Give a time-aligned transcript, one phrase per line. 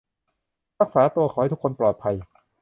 [0.79, 2.15] รักษาตัว ขอให้ทุกคนปลอดภัย